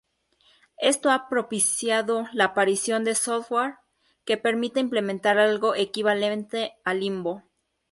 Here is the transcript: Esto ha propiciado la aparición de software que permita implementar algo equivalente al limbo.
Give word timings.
Esto 0.79 1.11
ha 1.11 1.29
propiciado 1.29 2.25
la 2.33 2.45
aparición 2.45 3.03
de 3.03 3.13
software 3.13 3.75
que 4.25 4.35
permita 4.35 4.79
implementar 4.79 5.37
algo 5.37 5.75
equivalente 5.75 6.73
al 6.83 7.01
limbo. 7.01 7.43